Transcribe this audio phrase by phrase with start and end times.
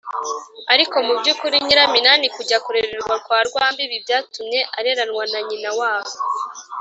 [0.73, 6.13] ariko mu by’ukuri nyiraminani kujya kurererwa kwa rwambibi byatumye areranwa na nyina wabo